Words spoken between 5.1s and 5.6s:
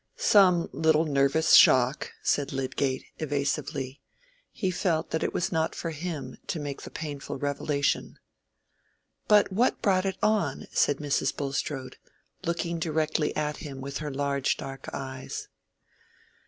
that it was